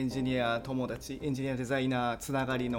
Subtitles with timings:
[0.00, 2.78] エンジニア友達エンジニアデザイナーつながりの、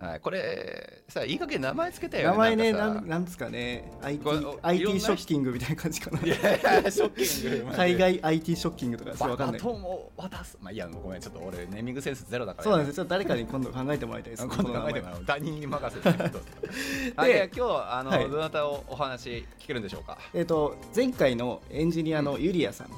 [0.00, 4.24] はい、これさいい加減名前つけたよね名前ねななんなんですかね IT,
[4.60, 6.18] IT ショッキングみたいな感じかな。
[6.18, 7.76] さいやいやショッキング。
[7.76, 9.60] 海外 IT ショッキングとかそうわかんない。
[9.60, 10.58] バトンを渡す。
[10.60, 12.96] まあいいやごめんちょっと俺ネーミングセンスゼロだからそうなんです。
[12.98, 14.48] よちょっと誰かに今度考えてもらいたいです。
[14.48, 15.24] 今度考えてもこらう。
[15.24, 16.18] 他人に任せて。
[16.18, 16.40] どうぞ
[17.14, 18.28] あいや今日あの、はい。
[18.28, 20.18] どなたをお話聞けるんでしょうか？
[20.34, 22.88] のえっ、と前回のエンジニアのユリアさん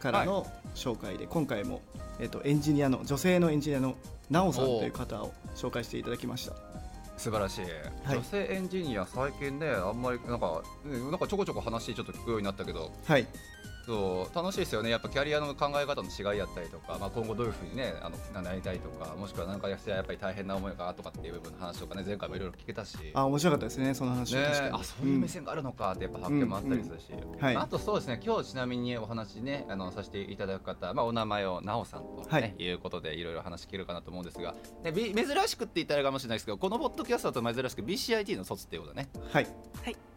[0.00, 1.80] からの紹介で、今回も、
[2.20, 3.94] えっとエンジニアの女性のエンジニアの
[4.30, 6.54] ナオさんという方を紹介していただきました。
[7.16, 7.60] 素晴らしい、
[8.04, 8.16] はい。
[8.16, 13.26] 女性エンジニア最近ねあんまりなんかねなんかちょこちょこ話ちょっと聞くようになったけどはい
[13.86, 14.90] そう楽しいですよね。
[14.90, 22.96] やっぱキャリアの考え方の違いやったりとか、まあ、今後どういうふうにねあのなりたいとかもしくは何かややっぱり大変な思いがとかっていう部分の話とかね前回もいろいろ聞けたし。
[23.12, 23.94] あ面白かったですね。
[23.94, 27.56] その話ねあそういう目線があるのかってやっぱ発見もあったりするし、はい。
[27.56, 28.20] あとそうですね。
[28.24, 32.54] 今日ちなみにお話ねあのさせていただく方、まあ、お名前をなおさんと、ねはい。
[32.58, 39.46] い、うことでいろいろ話聞けるかなと思うんですが、ね、び珍しくって言ったらかもしれないですけどこのポッドキャストだと珍しく BCIT の卒っていうことだねはい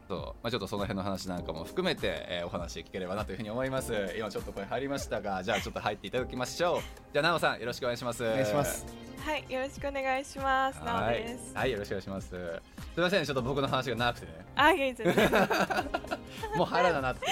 [0.08, 3.94] そうまあ、ちょっとその辺の話なんかも含めて、えーお話聞ければなというふうに思います。
[4.18, 6.82] 今ちょっと声入りましたがじゃあちょっと入っていただきましょう。
[7.12, 8.24] じゃあなおさんよろしくお願いします。
[8.24, 8.86] お願いします。
[9.26, 10.80] はい、よろしくお願いします。
[10.86, 11.52] なおはいです。
[11.54, 12.30] はいよろしくお願いします。
[12.30, 12.36] す
[12.96, 14.46] みませんちょっと僕の話が長くてね。
[14.56, 15.30] あ、いえいえ、全 然
[16.56, 17.28] もう腹だなって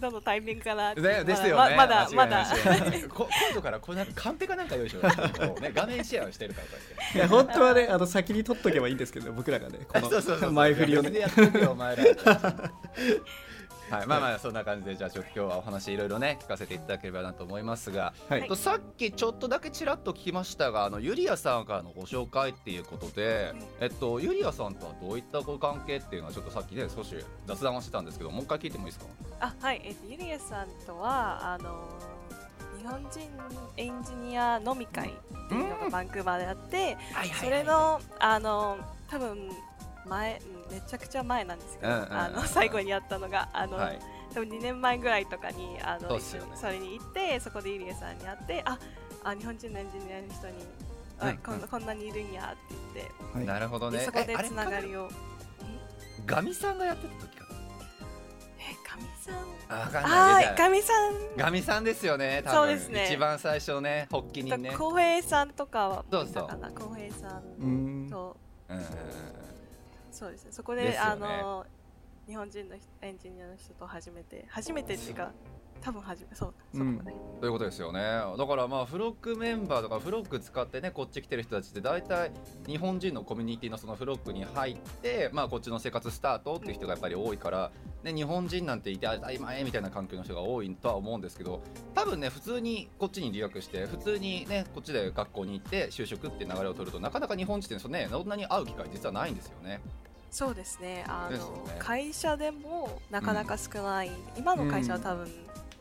[0.00, 0.94] どのタイミングかな。
[0.94, 1.76] ね、ですよね。
[1.76, 2.46] ままだ、まだ。
[3.08, 7.18] こ今度からこうなんかカンペかなんか用意しようよこうね画面シェアをしてるからこうやって。
[7.18, 12.04] いや本当はねあの先に取っとけばいいんですけど僕らがねこ そうそうそうの前振りをねやってお前ら。
[13.90, 18.46] はい、まあまあそんな感じでじゃあちょっと今日はお話いろいろね聞かせていただければなと思いますが、はい。
[18.46, 27.14] とさっきちょっとだけちらっと聞きましたがあのユリアさんからのご紹介っていうことで、えっとユリアさんとはどういったご関係っていうのはちょっとさっきね少し
[27.46, 29.06] 雑談をしてたんですけどもう一回聞いてもいいですか？
[29.40, 31.88] あ、はい、えっと、ゆりやさんとは、あの。
[32.78, 33.20] 日本人
[33.76, 36.96] エンジニア飲み会っていうのがバンクーバーであって、
[37.38, 38.78] それの、あの、
[39.10, 39.50] 多分。
[40.10, 40.40] 前、
[40.70, 43.76] めちゃくちゃ前なんですけど、うんうんうんあの、最後にやったのが、あの。
[43.76, 43.98] はい。
[44.32, 46.44] 多分2年前ぐらいとかにあのそね。
[46.70, 48.78] れに行ってそこでゆりえさんに会ってあ
[49.24, 50.54] あ日本人のエンジニアの人に、
[51.18, 51.36] あうん。
[51.38, 53.44] こんこんなにいるんやって言って、はい。
[53.44, 53.98] なるほどね。
[53.98, 55.08] でそこでつながりを。
[56.26, 57.44] ガミさんがやってた時か
[58.60, 59.34] えかみさん
[59.68, 59.80] あ。
[59.80, 61.36] わかみさん。
[61.36, 62.56] ガミさんですよね多分。
[62.56, 63.06] そうですね。
[63.06, 64.76] 一番最初ね発起人ね。
[64.78, 66.44] 浩平さんとかはそうそう。
[66.44, 66.70] いたかな？
[66.70, 68.06] 浩平さうん。
[68.06, 68.36] んと
[68.68, 68.78] うん
[70.10, 70.44] そうです。
[70.44, 70.98] ねそこでね。
[70.98, 71.66] あの
[72.26, 75.32] 日本人の人エンジニアの人と初めて初めてっていうか
[75.80, 76.98] 多分初めそうそううん
[77.40, 78.00] ということですよね。
[78.36, 82.32] だからまあフロックメンバーとかフロック使ってねこっち来てる人たちって大体
[82.66, 87.70] 日本人のコミュニティのそのフロックに入ってまあこっちの生活スタートっていう人がやっぱり多いから、
[88.02, 91.62] ね、日本人なんていて当たり前みたいな環境の人が多いとは思うんですけど
[91.94, 99.80] 多分ね普通にこっちに留学して普通にねこっちで学校に行って就職って流れを取るとなかなか日本人ってそのねそんなに会う機会実はないんですよね。
[100.30, 101.04] そうですね。
[101.08, 101.76] あのね。
[101.78, 105.28] 会社でもなかなか少ない、今の会社は多分、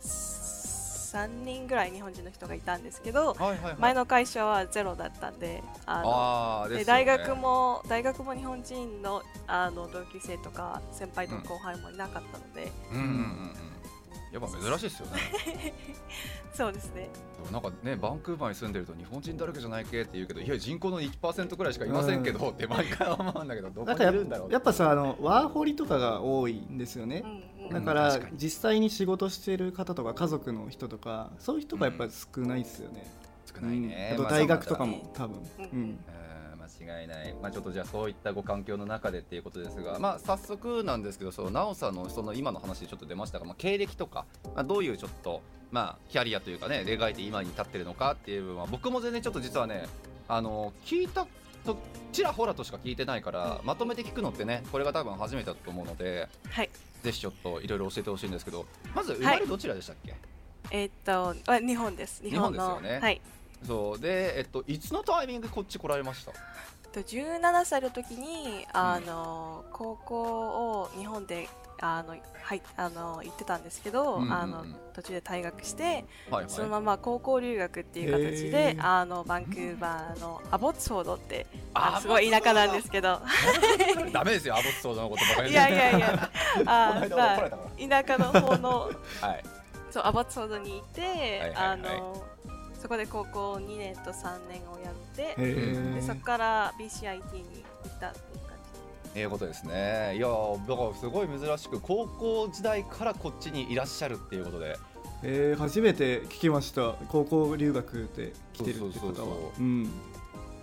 [0.01, 3.75] 3人ぐらい日本人の人がいたんですけどはいはいはい。
[3.79, 13.69] 前の会社はゼロだったんであのねで大学も大学も日本人のあの同級生とか先輩と後輩もいなかったので、うんうんうんうん。
[14.31, 15.73] やっぱ珍しいですよね。
[16.53, 17.09] そうですね。
[17.51, 27.23] なんかねバンクーバーに住んでると日本人だらけじゃないけって言うけどいや人口の1%くらいしかいませんけど、って毎回思うんだけどどこにいるんだろうやっぱさあのワーホリとかが多いんですよね。
[27.25, 33.05] うんうんだから実際に仕事してる方とか家族の人とかそういう人がやっぱり少ないですよね、
[33.45, 34.13] 少ないね、うん。
[34.13, 35.39] あとまあ大学とかも多分、
[35.73, 35.99] うん。
[36.79, 45.41] 間違いない、まあ、ちょっとじゃあそういったご環境の中でっていうことですが、まあ、早速なんですけどその奈緒さんのその今の話でちょっと出ましたが、まあ、経歴とか、まあ、どういうちょっと、
[45.71, 49.87] まあ、キャリアというかね描いて今に至ってるのかっていう部分は僕も全然ちょっと実はね
[50.27, 51.25] あの聞いた
[51.65, 51.77] と
[52.11, 56.69] ちらほらとしか聞いてないからまとめて聞くのってねこれが多分初めてだと思うのではい
[57.03, 60.13] ぜひちょっといろいろ教えてほしいんですけどまず生まれどちらでしたっけ、
[60.71, 62.21] えーっとあ日本です。
[62.23, 62.99] 日本ですよね。
[63.01, 63.21] はい。
[63.65, 63.99] そう。
[63.99, 66.31] でえっといつのタイミングこっち来られました？
[66.91, 70.21] と17歳の時にあの、高校
[70.81, 71.47] を日本で
[71.81, 74.33] あのはいあの行ってたんですけど、うんうんうん。
[74.33, 76.45] あの途中で退学して、はいはい。
[76.47, 78.85] そのまま高校留学っていう形へでー。
[78.85, 83.21] あのバンクーバーのアボッツフォードってああすごい田舎なんですけど。
[84.11, 85.51] ダメですよアボットソードのことばかり。
[85.51, 86.31] いやいやいや。
[86.65, 87.49] あまあ
[87.79, 88.91] 田舎の方の
[89.21, 89.43] はい。
[89.91, 91.55] そうアボッツフォードにいて、いはいはい。
[91.55, 92.23] あの
[92.81, 98.57] そこで高校2年と3年をやって、でそこから BCIT に行ったっていう感
[99.03, 99.11] じ。
[99.15, 100.15] ええことですね。
[100.15, 104.77] いやだからすごい珍しく高校時代からこっちにいらっしゃるっていうことで。
[105.21, 106.93] えー初めて聞きました。
[107.09, 109.51] 高校留学で来てるって方は。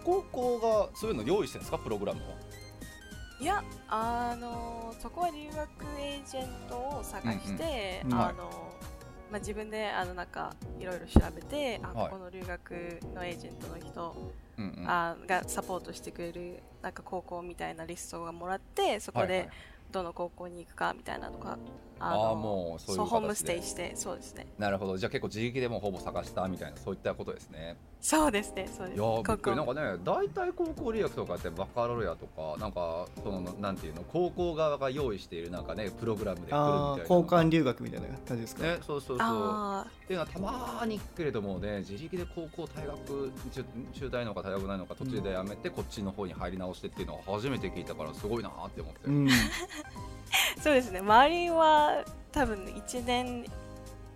[0.04, 1.78] 高校がそういうの用意してるんですか？
[1.78, 2.24] プログラムを。
[3.38, 5.58] いやあのそこは留学
[6.00, 8.50] エージェントを探して、うんうんあの
[9.30, 12.10] まあ、自分であのなんかいろいろ調べてあ、はい。
[12.10, 12.70] ここの留学
[13.14, 14.84] のエージェントの人、うんうん。
[14.88, 19.38] あがサポートしてくれるなんか高校みたいなリストがもらってそこはいはい。
[19.42, 19.50] で
[19.90, 21.56] どの高校に行くかみたいなのが
[22.00, 23.10] あのーもうそういう形で。
[23.10, 24.46] ホームステイしてそうですね。
[24.58, 24.96] なるほど。
[24.98, 28.96] じゃあ結構自力でもうほぼ探したみたいなそういったことですねそうですねそうです。
[28.96, 29.56] いやーびっくり。
[29.56, 36.94] なんかね大体高校留学とかってバカロレアとかなんかそのなんていうの高校側が用意しているなんかねプログラムで来るみたいあな。
[36.94, 39.26] あ交換留学みたいな感じですか、ねそうそうそう。
[39.26, 49.26] あっていうのはたまにけれどもね自力で高校退学中中大のか大学ないのか途中でやめてこっちの方に入り直してっていうのは初めて聞いたからすごいなーって思って、うん。
[49.26, 49.30] ー
[50.62, 51.00] そうですね。
[51.00, 53.44] 周りは多分1年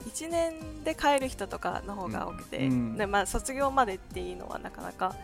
[0.06, 5.14] 1年で帰る人とかの方が多くて、うんでまあ、卒業までっていうのはなかなか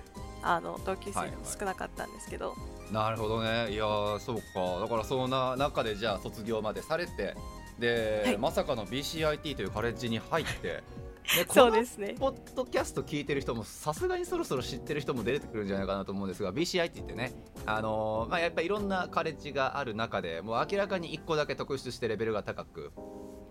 [0.43, 2.55] あの同級生少なかったんですけど、
[2.93, 3.73] なるほどね。
[3.73, 4.81] いやーそうか。
[4.81, 7.34] だからそんな中でじゃあ卒業までされて
[7.78, 8.38] で、はい。
[8.38, 10.82] まさかの BCIT というカレッジに入って
[11.34, 12.14] で そうですね。
[12.19, 17.32] このポッドキャスト聞いてる人もさすがにそろそろ知ってる人も出てくるんじゃないかなと思うんですが BCIT ってね
[17.64, 22.93] あのーまあ、やっぱりいろんなカレッジがある中でもう明らかに1個だけ特殊してレベルが高く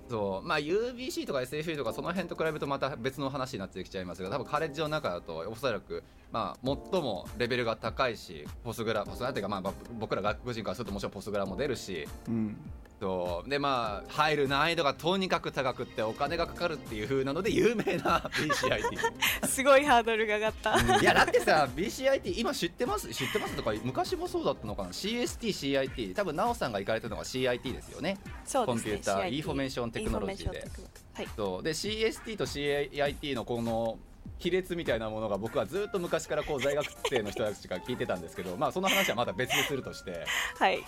[0.10, 12.58] そうまあ UBC とか SFU とかその辺と比べるとまた別の話になってきちゃいますが多分カレッジの中だとおそらくまあ最もレベルが高いしポスグラポスグラっていうかまあ僕ら外国人からするともちろんポスグラも出るしうん
[13.00, 23.14] そうでまあ入る難易度がとにかく高くってお金がかかるっていう風なので有名な BCIT すごいハードルが上がった、いや だってさ BCIT 今知ってます？
[23.14, 28.18] 知ってますとか昔もそうだったのかな？CSTCIT 多分奈緒さんが行かれてるのが CIT ですよね。
[28.46, 30.68] すね Computer Information Technology で。
[31.14, 31.28] はい。
[31.36, 31.64] そう。
[31.64, 33.98] で CST と CIT のこの
[34.40, 40.26] 亀裂みたいなものが僕はずっと昔からこう在学生の人たちから聞いてたんですけどまあその話はまた別でするとして。
[40.58, 40.84] はい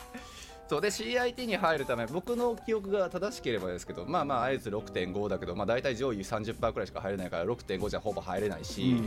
[0.69, 9.01] そうで CIT に入るため僕の記憶が正しければですけどまあまあとりあえず6.5だけど、まあ、大体上位30%くらいしか入れないから6.5じゃほぼ入れないし、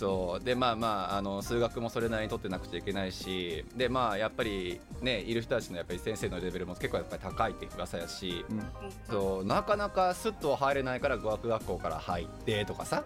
[0.00, 8.64] そうでまあまああの数学もそれなりに取ってなくちゃいけないしでまあやっぱりねいる人たちのやっぱり先生のレベルも結構やっぱり高いって噂やし、うんうん
[9.10, 13.02] そうなかなかスッとは入れないから語学学校から入ってとかさ、ね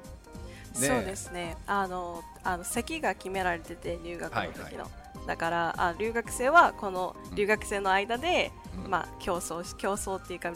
[0.75, 8.53] そうですねあのあの席が決められてて留学の時の、はいはだからあ留学生はこの留学生の間で、
[8.85, 8.91] うん。
[8.91, 10.53] まあ競争し競争っていうか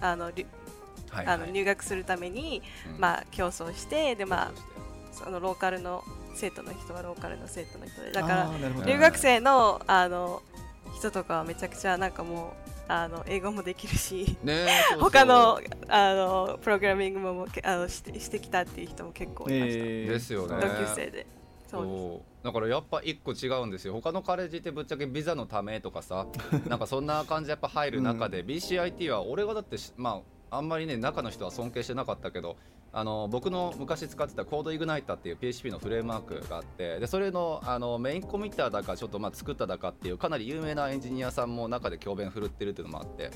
[0.00, 0.46] あの留
[1.10, 2.62] はいあの入学するために、
[2.94, 3.00] うん。
[3.00, 4.52] まあ競争してでまあ
[5.12, 6.04] そのローカルの
[6.34, 8.50] 生徒の人はローカルの生徒の人でだから
[8.84, 10.42] 留学生のあの
[10.94, 15.10] 人とかはめちゃくちゃなんかもうあの英語もできるしねえ そうそう。
[15.10, 20.56] 他のあのプログラミングもあのしてしてきたっていう人も結構いました、えーですよね。
[20.60, 21.26] 同級生で。
[21.68, 21.98] そうです。
[21.98, 23.92] そうだからやっぱ一個違うんですよ。
[23.92, 26.28] 他のカレッジってぶっちゃけビザのためとかさ
[26.68, 32.56] なんかそんな感じでやっぱ入る中で、BCIT は俺がだってしまああんまりね中の人は尊敬してなかったけど
[32.92, 43.32] あの僕の昔使ってたコードイグナイターっていう PHP のフレームワークがあってでそれのあのメインコミッターだかちょっとまあ作っただかっていうかなり有名なエンジニアさんも中で教鞭振るってるっていうのもあって、うん。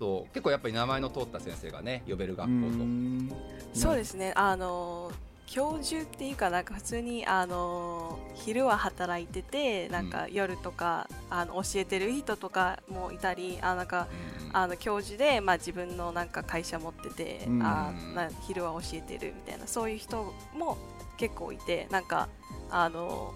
[0.00, 0.34] そう。
[0.34, 2.84] 結構やっぱり名前の通った先生がね呼べる学う校と。
[2.84, 3.32] ん。
[3.72, 5.12] そうですね、あの
[5.46, 14.08] 教授っていうかなんか普通にあの昼は働いててなんか夜とか、あの教えてる人とかもいたりあなんか
[14.48, 20.78] うんあの教授で、まあ、自分のなんか会社持ってて、うんあな昼は教えてるみたいなそういう人も
[21.16, 22.28] 結構いてなんか
[22.70, 23.34] あの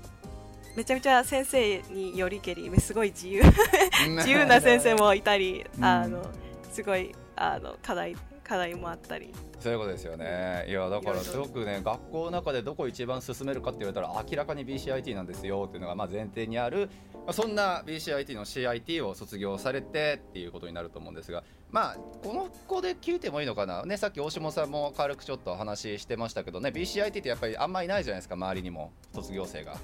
[0.77, 3.43] めちゃめちゃ先生によりけりすごい自由。
[4.17, 6.25] 自由な先生もいたり、うんあの
[6.73, 8.17] すごいあの課題
[8.49, 9.35] 課題もあったり。
[9.61, 10.65] そういうことですよね。
[10.69, 23.85] いやだからすごくね学校の中でどこ一番進めるかって言われたら明らかに BCIT なんですよっていうのがまあ前提にある、まあ、そんな BCIT の CIT を卒業されてっていうことになると思うんですがまあこの子で聞いてもいいのかな？
[23.85, 29.77] ねさっき大下さんも軽くちょっと話してましたけどね BCIT ってやっぱりあんまりいないじゃないですか周りにも卒業生が。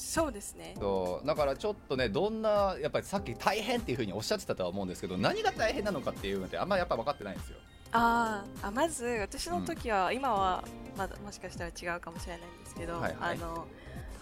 [0.00, 0.74] そうですね。
[0.80, 7.58] そうだからちょっとねどんなやっぱりさっき大変っていうふうにおっしゃってたとは思うんですけど何が大変なのかっていうのってあんまりやっぱ分かってないんですよ。
[7.92, 10.64] ああまず私の時は、うん、今は
[10.96, 13.66] まだもしかしたら違うかもしれないんですけど、はいはい、あの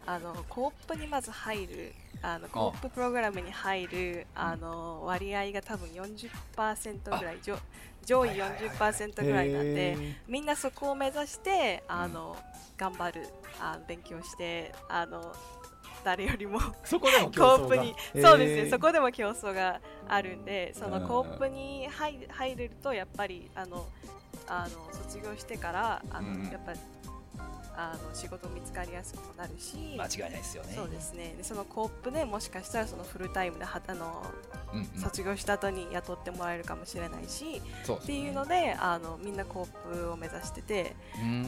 [0.06, 1.92] あのコープにまず入る
[2.22, 7.56] あのコーププログラムに入るあの割合が多分40%ぐらい上
[8.04, 12.36] 上位40%ぐらいなんでみんなそこを目指してあの、
[12.78, 13.28] 頑張る
[13.60, 15.34] あ勉強してあの
[16.04, 17.94] 誰よりもそこでもコープに。
[18.20, 18.70] そうですね。
[18.70, 23.86] そこでも競争があるんでそのコープに入入れるとやっぱりあの
[24.46, 26.72] あの卒業してからあの、うん、やっぱ
[27.80, 30.72] あの仕事見つかりやすくなるし間違いないですよね。
[30.74, 31.34] そうですね。
[31.36, 34.26] でそのコープでもしかしたらそのフルタイムではあの、
[34.72, 37.60] うんうん、卒業した後に雇ってもらえるかもしれないし、ね、
[37.92, 40.96] っていうのであのみんなコープを目指してて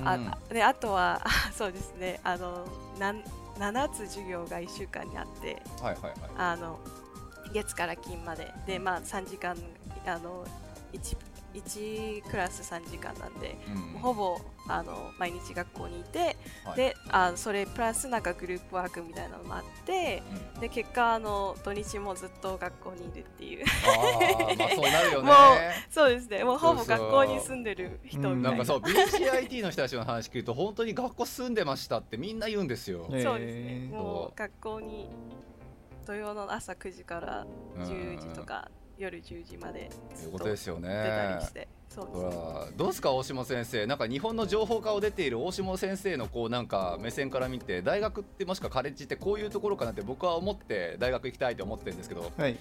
[0.05, 1.21] あであとは
[1.53, 2.21] そうですね。
[2.23, 2.65] あの
[3.01, 3.25] なん
[3.61, 6.81] 7つ授業が1週間にあって、はいはいはい、あの
[7.53, 8.51] 月から金まで。
[8.67, 9.57] で、まあ、3時間
[10.07, 10.45] あの
[10.93, 11.17] 1,
[11.55, 13.57] 1クラス3時間なんで、
[13.95, 20.23] うん、ほぼあの毎日学校にいて、はい、であそれプラスなんかグループワークみたいなのもあって、
[20.55, 23.65] うん、で結果あの土日もずっと学校にいるっていう。
[23.67, 25.31] あまあそうなるよね。
[25.91, 26.45] そうですね。
[26.45, 33.07] もうほぼ学校に住んでる人みたいな,、うん、なんかそう BCIT の人たちの話聞くと本当に学校住んでましたってみんな言うんですよ。
[33.09, 33.89] そうですね。
[33.91, 35.09] もう学校に
[36.07, 37.47] 土曜の朝9時から
[37.79, 40.89] 10時とか夜10時までということですよね。
[40.89, 41.69] 出たりして。
[41.89, 42.73] そうですね。
[42.77, 43.87] どうですか大下先生。
[43.87, 52.57] なんか日本の情報科を出ている大下先生のこうなんか目線から見て大学ってもしくはカレッジってこういうところかなって僕は思って大学行きたいと思ってるんですけど、はい、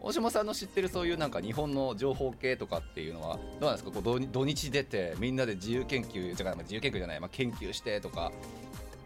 [0.00, 3.92] 大島さんの知ってるそういうなんか日本の情報系とかっていうのはどうなんですか？
[3.92, 8.32] こう土日出てみんなで自由研究じゃ自由研究じゃない、まあ、研究してとか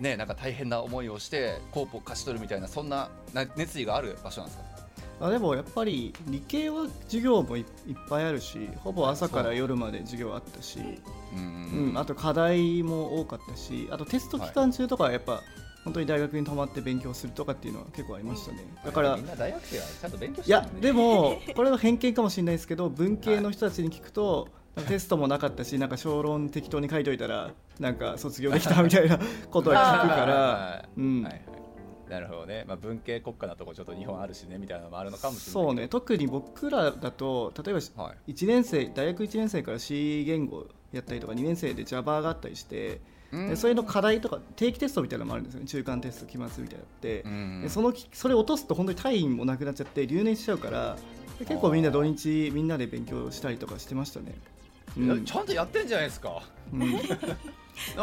[0.00, 3.11] ねなんか大変な思いをしてコープを勝ち取るみたいなそんな
[3.57, 4.75] 熱意がある場所なんですか？
[5.18, 7.64] あでもやっぱり理系は授業もいっ
[8.08, 10.78] ぱいあるしほぼ朝から夜まで授業あったし、
[11.35, 15.42] うん、うん、あと課題も多かったしあとテスト期間中とかはやっぱ、はい、
[15.85, 29.18] 本当に大学に泊まって勉強するとかっていうのは結構ありましたね、だからみんな大学生はちゃんと勉強してる、ね、いやでもこれは偏見かもしれないですけど文系の人たちに聞くと、はい、テストもなかったしなんか小論適当に書いといたらなんか卒業できたみたいな
[29.50, 31.32] ことは聞くから、うん、はい。
[31.32, 31.65] はい
[32.08, 35.88] なるほどね、まあ、文系国家なとこちょっと日本あるしねみたいなのもあるのかもしれないそうね。
[35.88, 43.00] 特に僕らだと例えば1年生、はい、大学1年生から C 言語やったりとか2年生で Java があったりして
[43.32, 45.66] でそれの課題とか定期テストみたいなのもあるんですよね。
[45.66, 47.22] 中間テスト期末みたいなのって
[47.62, 50.96] でそのそれ落とすと本当に単位もなくなっちゃって留年しちゃうから
[51.40, 54.34] 結構みんな土日みんなで勉強したりとかしてましたね、
[54.96, 56.98] うん、ちゃんとやってんじゃないですか、うん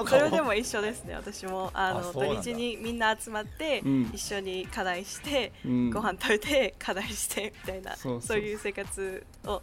[0.07, 1.71] それでも一緒ですね私も。
[1.73, 9.61] あの土日にみんな集まって、うん、一緒に課題して、うん、ご飯食べて課題してみたいなそういう生活を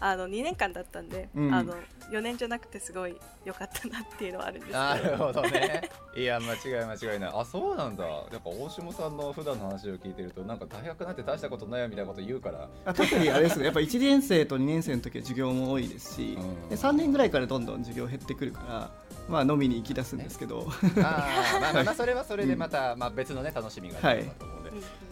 [0.00, 1.74] あの2年間だったんで、うん、あの
[2.10, 3.14] 4年じゃなくてすごい
[3.44, 4.78] 良かったなっていうのはあるんですけど。
[4.78, 5.88] なるほどね。
[6.16, 7.32] いや間違い間違いない。
[7.34, 8.04] あそうなんだ。
[8.04, 12.68] やっぱ大下さんの普段の話を聞いてるとなんか大学なんて大したことないよみたいなこと言うから。
[12.86, 13.66] あ特にあれですね。
[13.66, 18.90] やっぱ1年生と2年生の時は授業も多いですし、うん、で3年ぐらいからどんどん授業減ってくるから
[19.28, 20.66] まあ飲みに行き出すんですけど、ね、
[20.96, 21.28] あ
[21.60, 24.59] まあまあまあそれはそれでまた、まあ別のね楽しみがあると思うん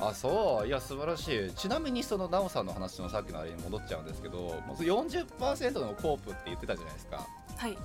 [0.01, 0.67] あそう。
[0.67, 1.53] いや素晴らしい。
[1.55, 7.27] ちなみにその奈緒さんの話のさっきのあれに戻っちゃうんですけどもう40%のコープって言ってたじゃないですか。
[7.57, 7.77] はい。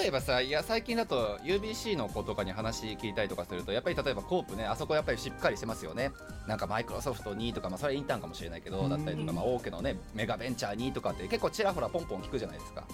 [0.00, 6.10] 例えばさいや最近だと UBC の子とかに話聞いたりとかするとやっぱり例えばコープねあそこやっぱりしっかりしてますよね。
[6.48, 12.84] なんかマイクロソフトにとか、まあ、それはインターンかもしれないけどだったりとか、まあ、大手のねメガベンチャーにとかって結構ちらほらポンポン聞くじゃないですか。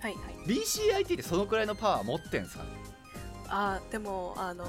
[0.00, 0.34] はいはい。
[0.46, 2.70] BCIT ってそのくらいのパワー持ってんすかね？
[3.48, 4.66] あでもあの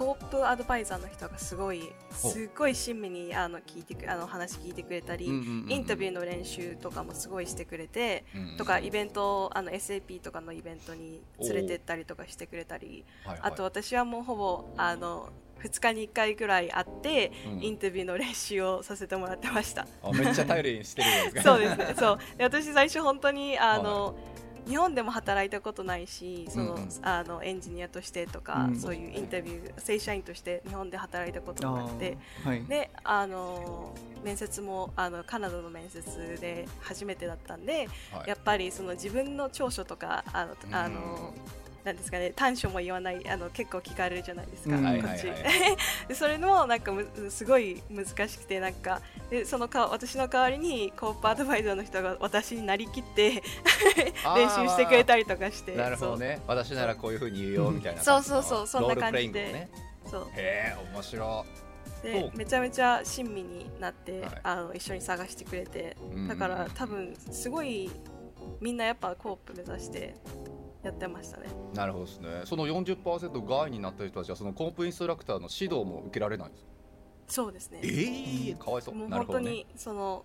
[0.00, 15.28] コープアドバイザーの人がすごいすごい親身にあの聞いてあの話聞いてくれたり、インタビューの練習とかもすごいしてくれて、うんうん、とかイベントあの SAP とかのイベントに連れてったりとかしてくれたり、はいはい、あと私はもうほぼあの
[15.62, 19.86] 2日に1回ぐらい会って、うん、インタビューの練習をさせてもらってました。
[20.02, 21.52] あめっちゃ頼りにしてるんですか。
[21.52, 21.94] そうですね。
[21.98, 22.18] そう。
[22.38, 24.29] で私最初本当にあの、はい
[24.66, 41.34] 日本でも働いたことないしその、うんうん、あのエンジニアとしてとか、うん、そういうインタビュー正社員として日本で働いたことがあって、はい、であの面接もあのカナダの面接で初めてだったんで、はい、やっぱりその自分の長所とかあの、あの
[41.84, 45.26] なんですかね短所も言わないあの結構聞かれるじゃないですか、うん、こっち、
[46.08, 46.92] でそれもなんか
[47.30, 49.00] すごい難しくてなんか。
[49.30, 53.42] でそのか私の代わりにコープアドバイザーの人が私になりきって
[54.34, 56.40] 練習してくれたりとかしてなるほどね。
[56.48, 58.02] 私ならこういうふうに言うよみたいな。
[58.02, 58.22] そう。
[58.22, 58.42] そう。
[58.42, 58.66] そう。
[58.66, 59.70] そんな感じで、ね、
[60.10, 60.22] そう。
[60.34, 61.46] へえ面白
[62.02, 65.96] でめちゃめちゃ親身になって、はい、あの一緒に探してくれて。
[66.28, 67.90] だから多分すごい
[68.60, 70.14] みんなやっぱコープ目指して
[70.82, 71.48] やってましたね。
[71.74, 72.42] なるほどですね。
[72.44, 76.66] その40%外になった人たちはそのコンプインストラクターの指導も受けられないんです
[77.28, 77.80] そうですね。
[77.82, 78.94] ええー、かわいそう。
[78.94, 80.24] もう本当に、ね、その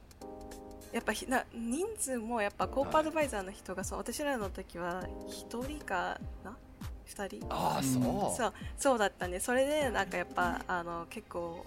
[0.92, 5.04] やっぱひな人数もやっぱコープアドバイザーの人が、はい、そう私らの時は
[5.50, 6.56] 1人かな
[7.06, 7.46] ？2人。
[7.50, 8.04] ああそう。
[8.36, 11.66] そうそうだったんでそれでなんかやっぱあの結構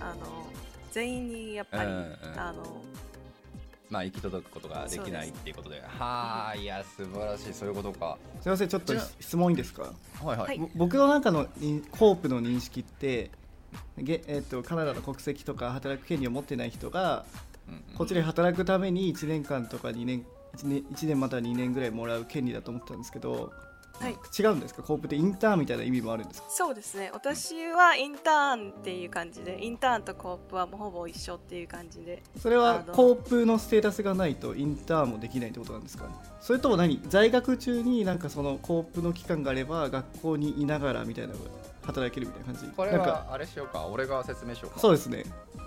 [0.00, 0.46] あの
[0.92, 2.62] 全員にやっぱり、うんうん、あの
[3.90, 5.80] まあ、行き届くことができないっていうことで。
[5.80, 7.54] はあいや素晴らしい。
[7.54, 8.18] そういうことか。
[8.40, 9.92] すみませんちょっと質問いいですか？
[10.22, 10.60] はいはい。
[10.74, 11.46] 僕の中の
[11.90, 13.30] コープの認識って
[13.96, 17.24] げ、えーと、カナダの国籍とか働く権利を持ってない人が、
[17.96, 20.24] こっちで働くために1年間とか2年
[20.56, 23.52] 1, 年1年または2年ぐらいもらう権利だと思ったんですけど
[24.00, 24.82] はい、違うんですか？
[24.82, 26.48] コープってインターンみたいな意味もあるんですか？
[26.50, 27.10] そうですね。
[27.12, 32.22] 私はインターンっていう感じでインターンとコープはもうほぼ一緒っていう感じで。
[32.40, 36.04] それはコープのステータスがないとインターンもできないってことなんですか？
[36.40, 37.00] それとも何？
[37.08, 41.34] 在学中になんかそのコープの期間があれば学校にいながらみたいな
[41.88, 42.76] 働けるみたいな感じ。
[42.76, 43.86] これはあれしようか。
[43.86, 44.78] 俺が説明しようか。
[44.78, 45.24] そうですね。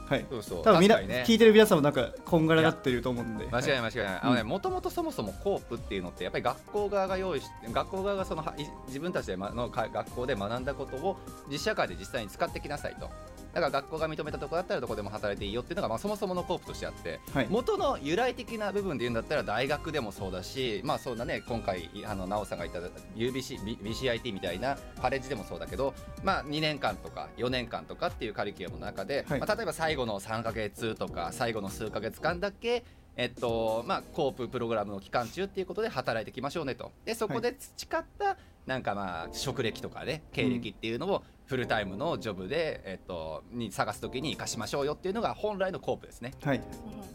[0.08, 0.26] はい。
[0.30, 0.64] そうそう。
[0.64, 3.48] 多分みな、ね、聞いてる皆さんもなんかこんがらがってると思うんで。
[3.52, 8.46] 間違いない間違いない、あのねもともとそもそもコープっていうのってやっぱり学校側が用意して学校側がその
[8.88, 11.18] 自分たちでの学校で学んだことを
[11.50, 13.10] 実社会で実際に使ってきなさいと
[13.54, 25.94] だから学校が認めたところだったらどこでも働いていいよっていうのが、まあ、そもそものコープとしてあって、はい、元の由来的な部分で言うんだったら大学でもそうだし、まあそうだね、今回、あの奈緒さんが言った UBC、BCIT みたいなパレッジでもそうだけど、
[26.24, 32.84] まあ、2年間とか4年間とかっていうカリキュラムの中で、はい、まあ、例えば最後の3か月とか最後の数か月間だけ
[33.18, 36.92] えっとまあ、コーププログラムの期間中っていうことで働いていきましょうねと。
[37.04, 46.34] でそこで培った、なんかまあ職歴とかね経歴っていうのをフルタイムのジョブで、えっと、に探す時に生かしましょうよっていうのが本来のコープですね。
[46.44, 46.62] はい、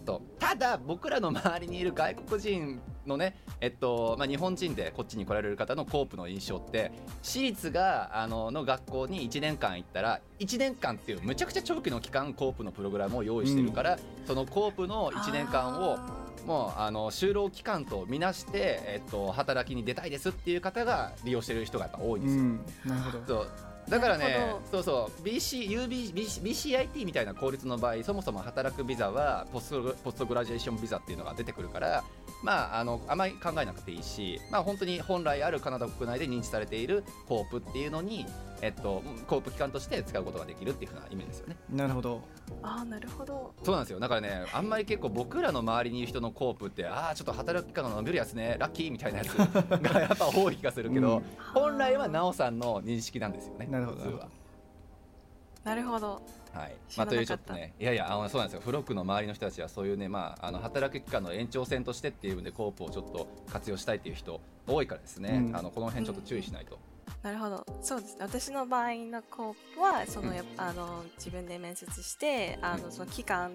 [0.04, 6.92] とただ僕らの周りにいる外国人のね、えっとまあ、日本人でこっちに来られる方のコープの印象って
[7.22, 15.98] 私立があのの学校に1年間行ったら1年間っていうむちゃくちゃ長期の期間コープのプログラムを用意してるから、うん、そのコープの1年間を
[16.46, 22.42] もうあの就労期間とみなして、えっと、働きに出たいですっていう方が利用してる人がやっぱ多いんですよ。
[22.42, 23.46] うん、なるほど
[23.88, 32.02] だからね、そうそう、BC、UB、BCIT みたいな公立の場合、そもそも働くビザはポストポストグラジエーションビザっていうのが出てくるから、
[32.42, 38.26] まあ、あのあまり考えなくていいし、まあ、本当に本来あるカナダ国内で認知されているコープっていうのに、
[38.62, 41.56] えっと、コープ機関として使うことができるっていうふうなイメージですよね。
[41.70, 42.22] なるほど。
[42.62, 43.54] ああ、なるほど。
[43.62, 44.00] そうなんですよ。
[44.00, 53.66] だからね、あんまり結構僕らの周りにいる人のコープって、ああ、ちょっと働く期間が伸びるやつね、ラッキーみたいなやつが やっぱ多い気がするけど、うん、本来は奈緒さんの認識なんですよね。
[53.66, 54.28] なるほど。
[55.64, 56.22] なるほど。
[56.56, 66.78] はいまあ、というちょっとねいやいやあのそうなんですよフロックの周りの人たちはそういうね、まあ、あの働く期間の延長線としてっていうんでコープをちょっと活用したいっていう人多いからですね、うん、あのこの辺ちょっと注意しないと。
[67.26, 67.66] なるほど。
[67.82, 68.18] そうですね。
[68.20, 73.50] 私の場合のコープはその、やあの自分で面接してあのその期間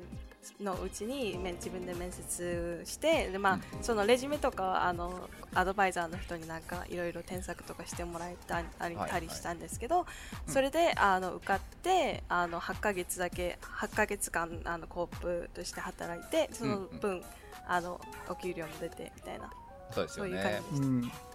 [0.60, 10.12] のうちに自分で面接してで、まあ、そのレジュメとかあのアドバイザーの人になんかいろいろ添削とかしてもらえたり,、たりしたんですけど、はいは
[10.49, 17.23] い、それであの受かってあの8ヶ月だけ8ヶ月間あのコープとして働いてその分、うんうん、
[17.69, 19.49] あのお給料も出てみたいな。
[19.91, 20.31] そうですよね。
[20.31, 20.88] そういう感じでした。
[20.88, 20.89] う
[21.27, 21.30] ん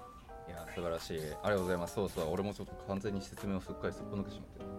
[0.48, 1.18] いや素晴らしい。
[1.18, 1.94] ありがとうございます。
[1.94, 2.30] そうそう。
[2.32, 4.76] 俺もちょっと完全に説明をすっかりすっぽ抜けてしまって。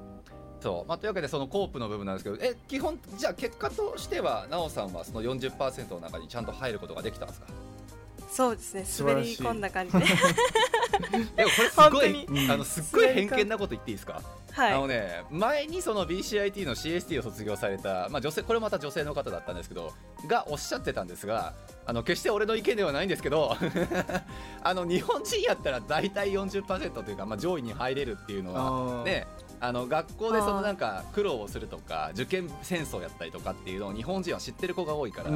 [0.62, 7.48] そう、まあ、というわけでそのコープの部分なんですけどえ基本じゃあ結果としては奈緒さんはその40%の中にちゃんと入ることができたんですか？
[8.32, 8.84] そうですね。
[9.14, 10.04] 滑り込んだ感じで
[11.36, 14.22] でもこれすごいあのすっごい偏見なこと言っていいですか？
[14.52, 19.94] はい、あのね前にその BCIT の CST を卒業された、まあ、女性これまた女性の方だったんですけど
[20.26, 21.54] がおっしゃってたんですが
[21.86, 23.56] あの決して俺の意見ではないんですけど
[24.64, 28.54] あの日本人やったら大体40%というか、まあ、上位に入れるっていうの
[29.00, 29.28] はね
[29.60, 35.30] あの学校でそのなんか苦労をするとか受験戦争やったりとかっていうのを日本人は知ってる子が多いから。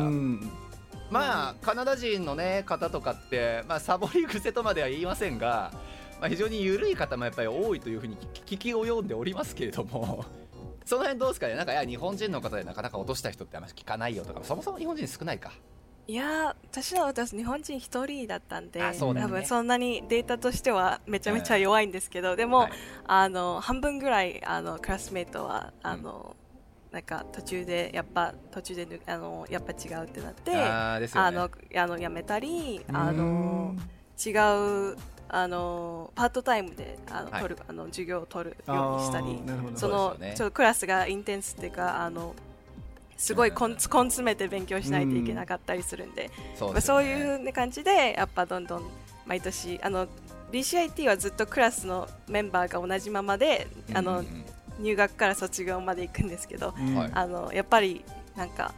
[1.12, 5.72] まあカナダ人の、ね、方とかって、まあ、サボり癖とまでは言いませんが、
[6.20, 10.24] まあ、非常に緩い方もやっぱり多いというふうに聞き及んでおりますけれども
[10.86, 11.56] その辺どうですかね？
[11.56, 15.52] なんかいや日本人の方でなかなか落とした人ってあんまり聞かないよとかそもそも日本人少ないか。
[16.08, 22.72] いや私の私日本人一人だったんで、ね、多分そんなにデータとしてはめちゃめちゃ弱いんですけど、でも、はい、
[23.06, 26.41] あの半分ぐらいあのクラスメートはあの、うん、
[26.92, 33.76] なんか途中でやっぱ途中であのやっぱ違うってなってあ、ね、あのあのやめたりあの
[34.24, 34.32] 違
[34.92, 34.98] う
[35.30, 39.42] あのパートタイムであの、はい、取るあの授業を取るようにしたり
[39.76, 42.36] その、ね、ちょっとクラスがインテンスっていうかあの
[43.16, 48.84] すごい根詰めて勉強しないといけなかったりするんで、うん、そう、ね,、いう感じでやっぱどんどん
[49.26, 50.08] 毎年あの
[50.52, 54.26] BCIT はずっとクラスのメンバーが同じままで、うん、あの
[54.82, 58.04] 入学から卒業まで行くんですけど、うん、あのやっぱり
[58.36, 58.74] なんか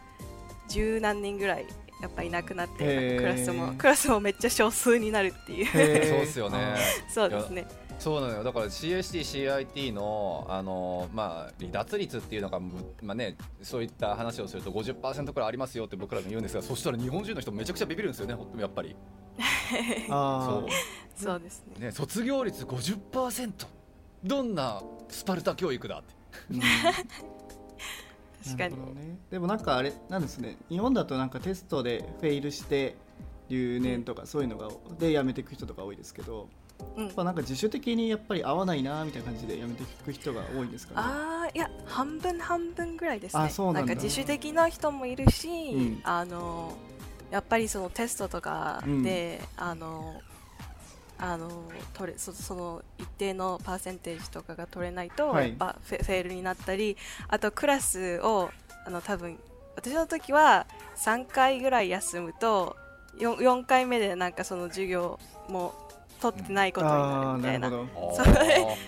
[0.69, 1.65] 十何人ぐらい
[2.01, 5.65] やっぱいなくなってクラスもクラスもめっちゃ少数になるっていう。
[5.67, 6.75] そうですよね。
[7.09, 7.65] そうですね。
[7.97, 8.43] そうなのよ。
[8.43, 12.59] だから CST、CIT のあの、まあ、離脱率っていうのが、
[13.01, 18.95] まあね、そういった話をすると50%くらいありますよって僕らも言うんですがそしたら日本人の人めちゃくちゃビビるんですよねやっぱり。
[20.09, 21.23] そう。
[21.23, 21.85] そうですね。
[21.85, 23.51] ね卒業率50%
[24.25, 24.81] どんな
[25.13, 26.13] スパルタ教育だって。
[28.43, 30.57] 確かに、ね、でもなんかあれなんですね。
[30.69, 32.95] 日本だとなんかテストでフェイルして
[33.47, 36.49] 留年とかそういうのがで辞めていく人とか多いですけど
[36.97, 40.95] うん、なんか自主的にやっぱり合わないなみたいな感じでやめていく人が多いんですか？
[40.95, 43.49] ねああいや半分半分ぐらいですね。
[43.49, 46.75] そうなんか自主的な人もいるし、うん、あの
[47.31, 50.21] やっぱりそのテストとかで、うん、あの
[51.23, 51.49] あの
[51.93, 56.97] 取れそその一定のパーセンテージとかが取れないと、はい、やっぱフェフェールになったり
[57.29, 58.49] あとクラスを
[58.85, 59.39] あの多分
[59.77, 62.75] 私の時は3回ぐらい休むと
[63.19, 65.73] 4, 4回目でなんかその授業も
[66.19, 67.89] 取ってないことになるみたいな、うん、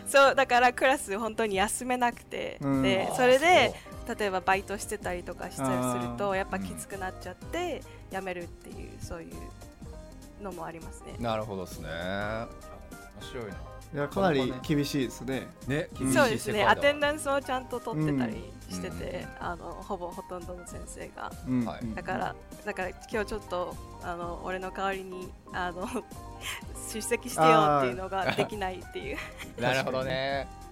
[0.05, 3.73] そう だからクラス本当に休めなくて、うん、でそれで
[4.19, 9.33] 例えばバイトしてたりとかしたりするとやっぱきつくなっちゃって辞めるっていうそういう
[10.41, 11.15] のもありますね。
[11.19, 11.89] なるほどですね。
[11.89, 12.47] 面
[13.21, 13.75] 白いな。
[13.93, 15.47] いやかなり厳しいですね。
[15.67, 16.65] ね、そうですね。
[16.65, 25.87] アテンダンスをちゃんと取ってたりしてて、うん、あのほぼほとんどの先生が、うん、だからだから今日ちょっとあの俺の代わりにあの
[26.93, 29.17] 出席してよっていうのができないっていう。
[29.61, 30.64] なるほどね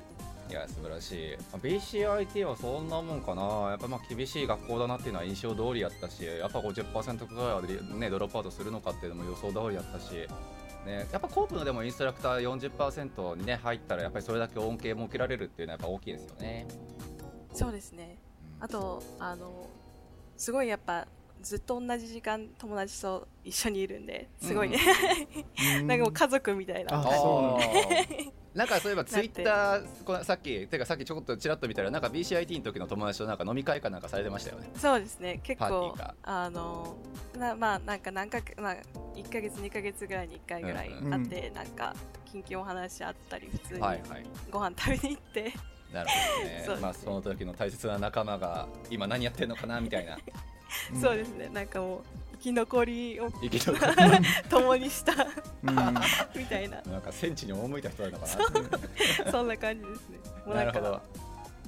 [0.54, 10.28] いや素晴らしい BCIT はそんなもんかなやっぱまあ厳しい学校だなっていうのは印象通りやったしやっぱ50%くらいで、ね、ドロップアウトするのかっていうのも予想通りやったし
[10.86, 16.68] ね、やっぱコープのでもインストラクター40%にね入ったらやっぱりそれだけ恩恵も受けられるっていうのはやっぱ大きいですよね。
[17.54, 18.18] そうですね。
[18.60, 19.70] あとあの
[20.36, 21.08] すごいやっぱ
[21.43, 24.79] ずっと同じ時間友達と一緒にいるんですごいね、
[25.79, 26.91] うん、なんかもう家族みたいな。
[26.91, 34.69] 感じ なんかそういえばツイッターさっきてかさっきちょっとちらっと見たらなんか BCIT の時の友達となんか飲み会かなんかされてましたよね。
[34.75, 35.39] そうですね。
[35.41, 36.95] 結構あの
[37.36, 38.75] なまあなんか何か、まあ、
[39.15, 43.79] 1か月2か月ぐらいに1回ぐらい会って、うん、なんか近況お話し合ったり普通に
[44.51, 46.56] ご飯食べに行って、はいはいなるほどね。
[46.75, 46.82] ね。
[46.82, 50.17] まあその時の大切な仲間が今何やってるのかなみたいな
[51.02, 51.50] そうですね。
[51.54, 52.02] なんかもう
[52.34, 53.74] 生き残りを生き残
[54.20, 54.28] り。
[54.50, 55.14] 共にした
[56.36, 56.82] みたいな。
[56.82, 58.26] なんか戦地に赴いた人なのか
[59.26, 59.32] な。
[59.32, 60.20] そんな感じですね。
[60.54, 61.02] なるほど。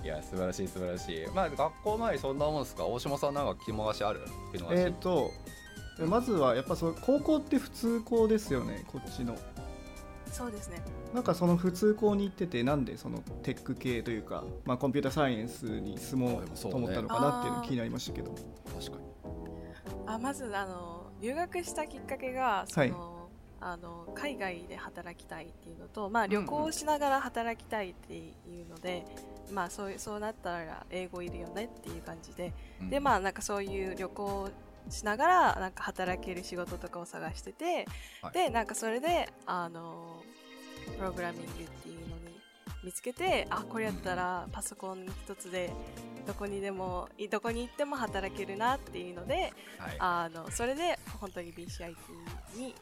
[0.03, 1.27] いや素晴らしい素晴らしい。
[1.33, 2.85] まあ学校前そんなもんですか？
[2.85, 4.21] 大島さんなんか肝足ある？
[4.53, 5.31] えっ、ー、と
[5.99, 9.35] まずはやっぱそ高校って普通校ですよねこっちの
[10.35, 10.81] そうですね。
[11.13, 18.35] なんかその普通校に行っててなんでそのテック系というか、まあ、コンピューターサイエンスに進もうと思ったのかなっていうの気になりましたけど、
[18.77, 19.05] 確かに。
[20.07, 22.93] あまずあの留学したきっかけがその、はい、
[23.61, 29.05] あの海外で働きたいっていうのと、まあ、旅行しながら働きたいっていうので、
[29.47, 34.49] うん、まあ、そうそうなったら英語いるよねっていう感じで、うん、でまあなんかそういう旅行
[34.89, 37.87] しながらなんか働ける仕事とかを探してて、
[38.21, 40.21] はい、でなんかそれであの
[40.97, 42.39] プログラミングっていうのに
[42.83, 45.71] 見つけてあこれやったらパソコン一つで
[46.27, 51.95] どこにでもどこに行っても働けるなっていうので、はい、あのそれで本当に BCIT
[52.57, 52.75] に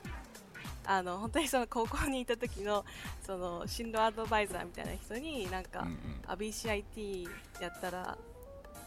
[0.86, 2.84] あの本当にその高校にいた時の
[3.26, 7.28] その進路アドバイザーみたいな人になんか、うんうん、あ BCIT
[7.62, 8.18] やったら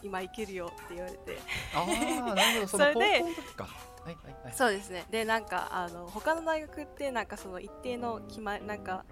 [0.02, 1.38] 今行けるよって言われて。
[2.66, 5.04] それで、はいはいはい、そうですね。
[5.10, 9.04] でなんかあの他の大学ってなんかその一定の決まなんか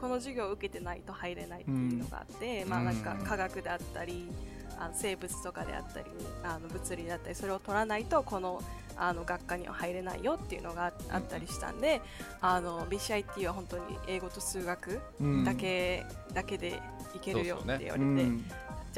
[0.00, 4.30] この授業を受けてないと入れないっていうのがあって、うん、まあなんか科学であったり
[4.78, 6.06] あの生物とかであったり
[6.44, 8.62] あの物理であったりそれを取らないとこの
[9.00, 12.00] あの学科には入れないよっていうのがあったりしたんで
[12.40, 15.00] あの BCIT は本当に英語と数学
[15.44, 16.82] だけ、うん、だけで
[17.14, 18.44] いけるよって言われて、ねうん、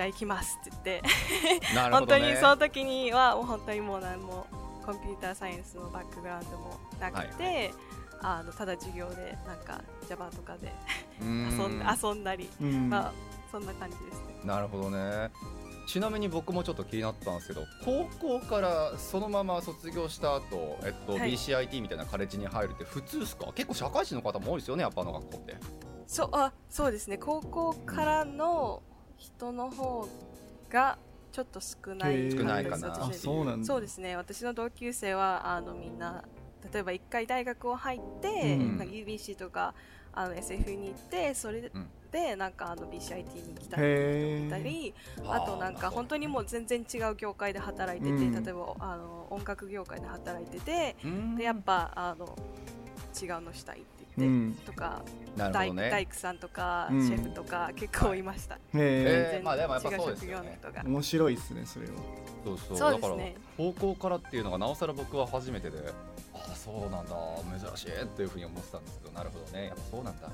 [0.00, 1.02] じゃあ行きますって言って。
[1.74, 4.46] ね、本当にその時にはもう本当にもう何も
[4.82, 7.74] コンピューターサイエンスのバックグラウンドもなくて、はい
[8.22, 10.70] あのただ授業でなんか Java とかで
[11.22, 13.12] 遊ん遊んだり、まあ
[13.50, 14.40] そんな感じですね。
[14.44, 15.30] なるほどね。
[15.86, 23.52] ちなみに僕もちょっと気になったんですけど高校からそのまま卒業した後、えっと、はい、BCIT みたいなカレッジに入るって普通ですか？
[23.54, 25.56] 結構社会人の方も多いですよねやっぱあの学校って。
[26.06, 27.16] そうあそうですね。
[27.16, 28.82] 高校からの
[29.20, 30.08] 人の方
[30.70, 30.98] が
[31.30, 33.12] ちょっと少ない少ないかな。
[33.12, 34.16] そうなんそうですね。
[34.16, 36.24] 私の同級生はあのみんな
[36.72, 39.74] 例えば1回大学を入って、うん、UBC とか
[40.12, 41.70] あの SF に行ってそれで、
[42.10, 44.94] でなんかあの BCIT に来たりたり
[45.28, 45.40] あ。
[45.40, 52.36] となんか本当にもう全然違う業界で働いてて、うん、例えばあの音楽業界で働いてて、うん、でやっぱあの
[53.22, 53.99] 違うのしたいって
[54.66, 55.02] とか、
[55.36, 58.54] 大ね、大工さんとか、シェフとか結構いました。
[58.54, 60.58] へえ、まあでもやっぱそうですよね。
[60.84, 61.92] 面白いですねそれは。
[62.44, 63.22] そうそうそう、ね、だから
[63.56, 65.78] 高校からっていうのがなおさら僕は初めてで、
[66.34, 67.14] あそうなんだ
[67.58, 70.30] 珍しいっていうふうに思ってたんですけど、なるほどねやっぱそうなんだ。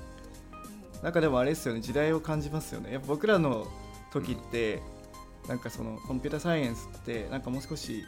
[1.03, 3.67] なんかでもあれですよね時代を感じますよねやっぱ僕らの
[4.11, 4.81] 時って、
[5.43, 8.03] うん、なんかそのコンピューターサイエンスってなんかもう少し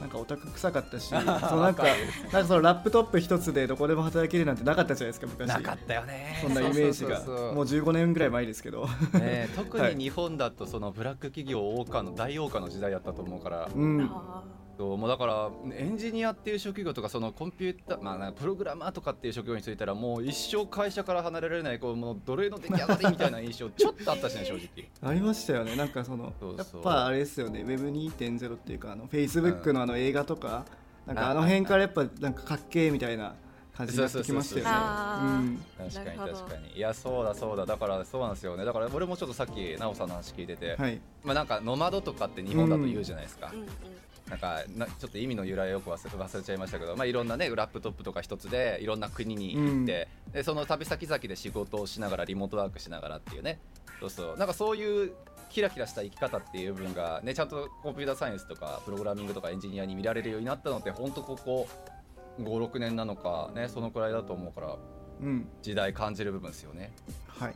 [0.00, 1.84] なんかオタク臭かったし そのなんか
[2.32, 5.48] なんかそのラップトップ一つでどこでも働けるなんてなかったじゃないですか昔。
[5.48, 6.38] なかったよね。
[6.42, 7.20] そんなイメージが。
[7.20, 14.10] もう15年ぐらい前ですけど、ね、 特に日本だとそのブラック企業大化の大王化の時代だったと思うから、うん、
[14.80, 24.88] そうもうだからエンジニアっていう職業とかそのコンピューター、まあ、プログラマーとかっていう職業についたらもう一生会社から離れられないこうもう奴隷の出来上がりみたいな印象ちょっとあったしね正直。
[25.06, 25.76] ありましたよね。
[25.76, 27.62] なんかそのやっぱあれですよね。
[27.62, 30.64] Web2.0 っていうかあの Facebook のあの映画とか、
[31.06, 33.34] うん、なんかあの辺からやっぱなんかかっけえみたいな
[33.76, 35.58] 感じになってきましたよね。
[35.76, 36.72] 確かに確かに。
[36.74, 37.66] いやそうだそうだ。
[37.66, 38.64] だからそうなんですよね。
[38.64, 43.50] だから俺もちょっとさっき奈緒さんの話聞いてて、はい、まあなんかノマドとかって日本だと言うじゃないですか。
[43.52, 43.66] うんうん
[44.30, 53.58] なんかなちょっと意味の由来よく忘れちゃいましたけど、まあ、いろんなねラップトップとか一つでいろんな国に行って、うん、でその旅先々で仕事をしながらリモートワークしながらっていうね。
[53.98, 54.36] そうそう。
[54.38, 55.12] なんかそういう
[55.50, 61.68] キラキラした生き方っていう部分がねちゃんとコンピューターサイエンスとかプログラミングとかエンジニアに見られるようになったのって本当ここ
[62.38, 64.76] 56年なのかねそのくらいだと思うから、
[65.22, 66.92] うん、時代感じる部分ですよね。
[67.26, 67.54] はい、はい。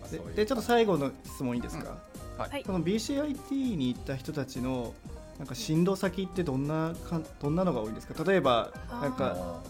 [0.00, 4.94] まあ、ででちょっと最後の質問いいですか、うんはい、この BCIT に行った人たちの
[5.38, 8.24] なんか進路先ってどんなかどんなのが多いんですか？
[8.24, 9.60] 例えばなんか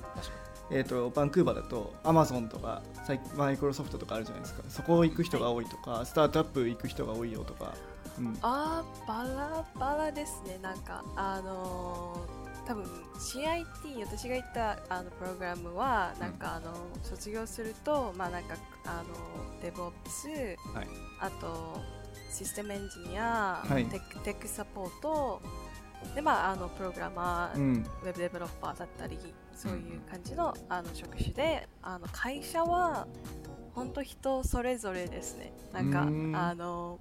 [0.70, 2.82] えーと、バンクーバーだとアマゾンとか
[3.38, 4.62] マイクロソフトとかあるじゃないですか。
[4.68, 7.74] そこ行く人が多いとか、はい、スタートアップ行く人が多いよとか、
[8.18, 11.02] うん、あバラバラですねなんか。
[11.16, 12.84] あのー、多分
[13.18, 20.88] CIT 私が行ったあのプログラムはなんか、あの卒業するとまあなんかあの DevOps、はい、
[21.20, 21.80] あと
[22.30, 25.40] システムエンジニア、はい、 tech tech support
[26.14, 29.18] でまああのプログラマー、うん、 web developer だったり
[29.54, 33.06] そういう感じのあの職種であの会社は
[33.74, 35.52] 本当人それぞれですね。
[35.72, 36.98] なんかあの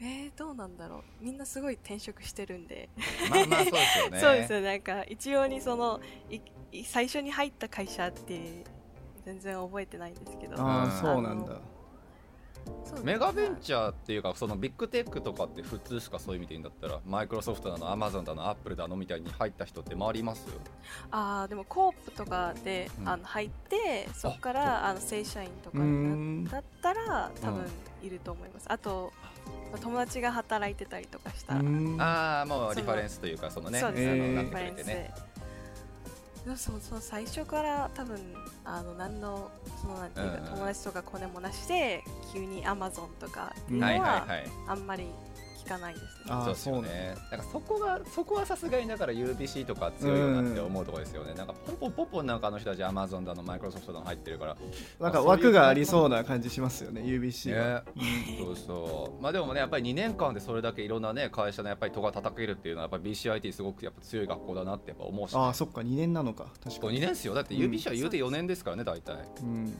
[0.00, 1.24] えー、どうなんだろう。
[1.24, 2.88] みんなすごい転職してるんで。
[3.30, 4.20] まあまあそうですよね。
[4.20, 6.00] そうですよなんか一応にその
[6.72, 8.64] い最初に入った会社って
[9.24, 10.56] 全然覚えてないんですけど。
[10.58, 11.60] ああそうなんだ
[13.02, 20.46] メガベンチャーっていうかそのビッグテックとかって普通しかそういう意味でいいんだったらマイクロソフトだのアマゾンだのアップルだのみたいに入った人って回ります？
[21.10, 27.64] ああでもコープとかで、うん、あの入ってそこからあの正社員とかになったら多分
[28.02, 29.12] いると思います、あと
[29.80, 31.60] 友達が働いてたりとかしたら。
[31.98, 35.12] ああもうリファレンスというかそのねそうです、えー、なってくれてね
[36.56, 38.18] そうそう最初から多分
[38.64, 42.02] あの何のそのなんていうか、友達とかコネもなしで
[42.32, 44.26] 急にアマゾンとかっていうのは
[44.68, 44.86] あん。
[44.86, 45.06] まり
[45.64, 46.54] 聞かないですね。
[46.54, 47.14] そうね。
[47.30, 51.34] なんかそこがそこはさすがにだから UBC とか強いよなって思うところですよね。
[51.34, 54.56] なんかポンポンポンポンなんかあの人たちアマゾンだのマイクロソフトだの入ってるから、
[55.00, 57.82] なんか枠がありそうな感じしますよね UBC は。
[57.94, 58.02] ね、
[58.38, 59.22] そうそう。
[59.22, 66.98] まあでもねやっぱり2年間でそれだけいろんなね会社のやっぱり戸が叩けるっていうのはやっぱり BCIT すごくやっぱ強い学校だなってやっぱ思うし、ね、ああそっか2年なのか確かに。
[66.98, 67.34] 2年ですよ。
[67.34, 69.16] だって UBC は言うて4年ですからね大体。
[69.40, 69.76] うん。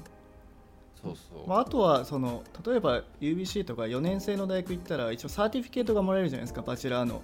[1.04, 1.48] そうそう。
[1.48, 7.22] まあ、あとはその例えば UBC とか4年制の大学行ったら一応 certificate がもらえるじゃないですか bachelor の。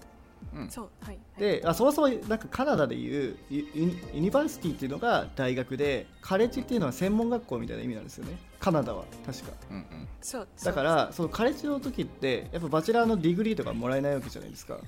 [0.54, 8.38] うん、そうはい、であそもそもなんかカナダでいうユ university っていうのが大学でカレッジっていうのは専門学校みたいな意味なんですよね。
[8.58, 10.48] カナダは確か、うんうん、そう。
[10.64, 14.78] だからそのカレッジの時ってやっぱ bachelor の degree とかもらえないわけじゃないですか。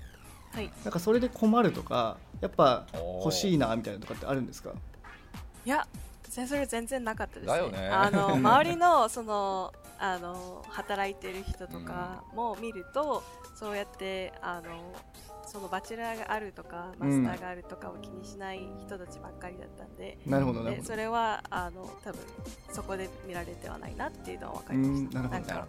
[0.53, 2.87] はい、なんかそれで困るとかやっぱ
[3.23, 4.73] 欲しいなみたいなとかってあるんですか？
[5.67, 5.87] いや
[6.33, 7.71] それ全然なかったですね。
[7.71, 7.89] ね。
[7.89, 14.95] あの 周りのそのあの働いてる人とかも見ると、うん、そうやってあの
[15.47, 22.21] そのバチェラーがあるとかマスターがあるとかを気にしない人たちばっかりだったんで、なるほどそれはあの多分
[22.73, 25.23] そこで見られてはないなっていうのは分かりました。
[25.23, 25.69] なんか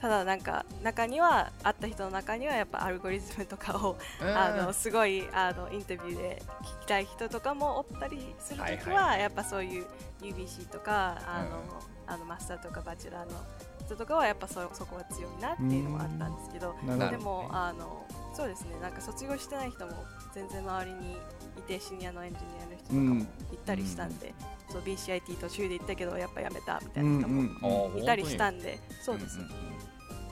[0.00, 9.86] ただなんか中には会った人の中にはやっぱアルゴリズムとかを、あのすごいあのインタビューで聞きたい人とかもおったりするときは、やっぱそういう
[10.22, 13.36] UBC とかあの、あのマスターとかバチェラーの
[13.84, 16.74] 人とかはやっぱそそこは強いなっていうのもあったんですけど
[17.10, 19.92] でもあのそうですねなんか卒業してない人も
[20.34, 21.16] 全然周りに
[21.58, 24.34] いてシニアのエンジニアの人とかも行ったりしたんで、
[24.68, 29.44] うん、そう BCIT 途中で行ったけどやっぱやめたみたいな人もいたりしたんで、そうです、ね、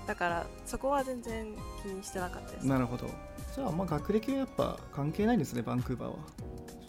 [0.07, 2.66] だからそこは全然気にしてなかったです。
[2.66, 3.07] なるほど。
[3.55, 6.16] じゃあまあ学歴はやっぱ関係ないですねバンクーバーは。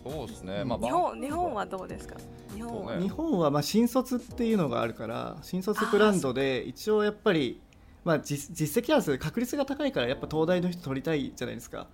[0.03, 2.15] そうですね、まあ、日本日本はどうですか？
[2.55, 7.61] 日本は,、日本はまあ新卒っていうのがあるから新卒ブランドで一応やっぱり
[8.05, 11.87] まあ実実績ある確率が高いからやっぱ東大の人取りたいじゃないですか、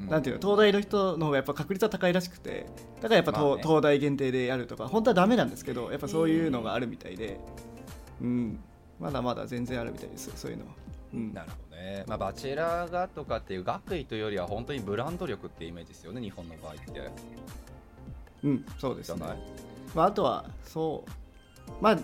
[0.00, 0.40] うん、なんていうの？
[0.40, 2.66] 東大の人の方がやっぱ確率は高いらしくて。
[2.96, 7.38] だからやっぱ東,、東大限定でやるとか本当はだめなんですけどやっぱそういうのがあるみたいで、
[8.20, 8.60] うん、
[9.00, 10.30] まだまだ全然あるみたいです。
[10.36, 10.72] そういうのは。
[11.12, 17.10] うん、なるほどね、まあ、バチェラーがとかっていう学位というよりは本当にブランド力っていうイメージですよね日本の場合って。
[18.44, 19.24] うんそうですね。
[19.94, 21.72] まあ、あとはそう。
[21.82, 21.98] まあ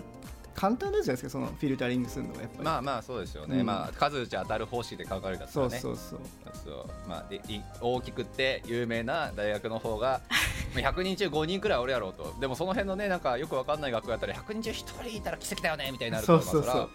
[0.57, 2.63] 簡単なんじゃないですかそのフィルタリングするのはやっぱり。
[2.63, 5.79] まあまあそうですよね、うん、まあ数じゃ当たる方式で書かれたからね。
[5.79, 6.19] そうそう
[6.65, 6.85] そう。
[7.07, 7.39] まあで
[7.79, 10.21] 大きくて有名な大学の方が
[10.73, 12.33] 100人中5人くらいおるやろうと。
[12.41, 16.89] でもその辺のねなんかよくわかんない学校やったら100人中1人いたら奇跡だよねみたいになるとそうそうそう。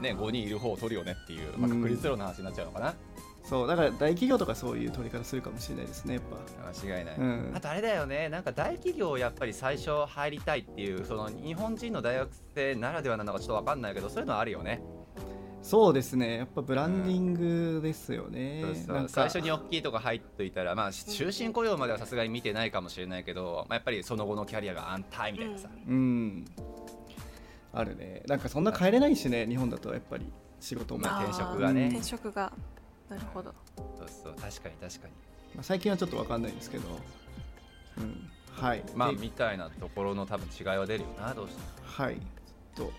[0.00, 2.94] ね、5人いる方を取るよねっていう、まあ、確率論の話になっちゃうのかな。
[3.42, 6.36] そうだから大企業とかそういう取り方するかもしれないですねやっぱ。
[6.86, 8.28] 間違いない、うん、あとあれだよね。
[8.28, 14.82] なんか大企業やっぱり最初入りたいっていうその日本人の大学生ならではなのかちょっと分かんないけどそういうのはあるよね。
[15.62, 26.46] そうですねやっぱブランディングですよね、うん、最初に大きいとこ入っといたらまあ終身雇用まではさすがに見てないかもしれないけど、まあ、やっぱりその後のキャリアが安泰みたいなさ、うん、
[27.74, 28.22] あるね。
[28.26, 30.32] なんかそんな変えれないしね日本だとやっぱり。
[30.60, 31.00] 仕事も。
[31.00, 31.88] 転職がね。
[31.88, 32.52] 転職が
[33.10, 33.52] なるほど。
[33.98, 35.14] そうそう確かに確かに、
[35.54, 36.88] まあ、最近はちょっと分かんないですけど。
[37.98, 38.82] うんはい。
[38.94, 41.66] まあみたいなところの多分違いは出るよなどうしても。
[41.82, 42.16] はい。
[42.74, 42.92] と、はい、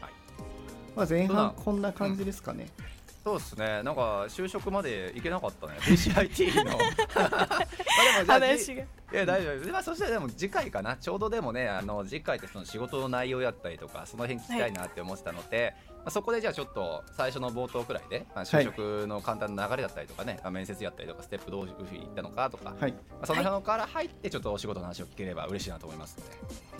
[0.95, 2.67] まあ、前半こんな感じですかね、
[3.23, 3.83] そうですね。
[3.83, 5.73] なんか就職まで行けなかったね。
[5.81, 6.71] PCIT の。
[6.73, 7.59] まあ
[8.17, 8.81] でも話が。
[8.81, 10.95] いや大丈夫まあ、そしてでも次回かな。
[10.97, 26.35] ちょうどでもねあの次回ってその仕事の内容やったりとかその辺聞きたいなって思ってたので、はい、まあ、そこでじゃあちょっと最初の冒頭くらいで、まあ、就職の簡単な流れだったりとかね、はい、面接やったりとかステップどういうふうにいったのかとか、はい、まあ、その辺から入ってちょっとお仕事の話を聞ければ嬉しいなと思いますので。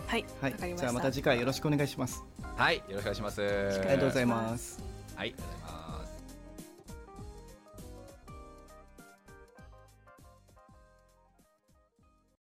[0.08, 2.24] はい、はい、じゃあまた次回よろしくお願いします。
[2.56, 3.42] はいよろしくお願いします。
[3.42, 4.80] ありがとうございます。
[4.82, 5.81] はいありがとうございます